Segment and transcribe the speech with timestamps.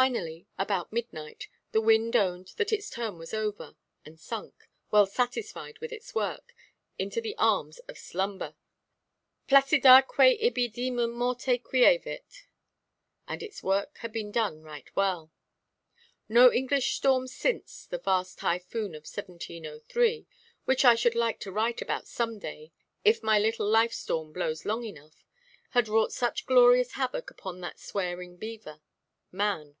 [0.00, 3.76] Finally, about midnight, the wind owned that its turn was over,
[4.06, 6.54] and sunk (well satisfied with its work)
[6.98, 12.46] into the arms of slumber—"placidâque ibi demum morte quievit."
[13.28, 15.30] And its work had been done right well.
[16.26, 22.08] No English storm since the vast typhoon of 1703—which I should like to write about
[22.08, 22.72] some day
[23.04, 28.80] if my little life–storm blows long enough—had wrought such glorious havoc upon that swearing beaver,
[29.30, 29.74] man.